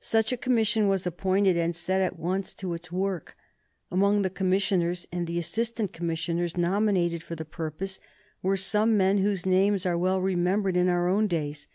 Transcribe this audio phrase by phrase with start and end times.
[0.00, 3.36] Such a commission was appointed and set at once to its work.
[3.92, 8.00] Among the commissioners and the assistant commissioners nominated for the purpose
[8.42, 11.68] were some men whose names are well remembered in our own days.